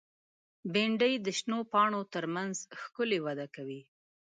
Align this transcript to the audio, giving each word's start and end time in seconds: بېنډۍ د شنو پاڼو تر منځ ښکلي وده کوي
بېنډۍ 0.73 1.13
د 1.25 1.27
شنو 1.39 1.59
پاڼو 1.71 2.01
تر 2.13 2.23
منځ 2.35 2.55
ښکلي 2.81 3.19
وده 3.25 3.47
کوي 3.55 3.81